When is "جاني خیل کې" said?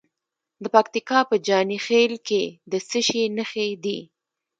1.47-2.43